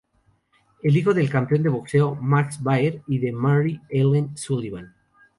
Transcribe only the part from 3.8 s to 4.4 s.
Ellen